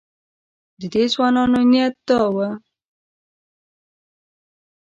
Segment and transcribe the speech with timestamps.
[0.79, 2.37] د دې ځوانانو نیت دا و.